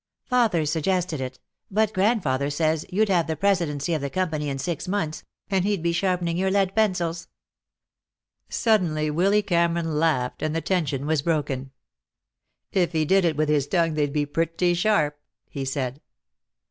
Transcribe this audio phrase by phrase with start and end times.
[0.25, 1.37] Father suggested it,
[1.69, 5.83] but grandfather says you'd have the presidency of the company in six months, and he'd
[5.83, 7.27] be sharpening your lead pencils."
[8.49, 11.69] Suddenly Willy Cameron laughed, and the tension was broken.
[12.71, 16.01] "If he did it with his tongue they'd be pretty sharp," he said.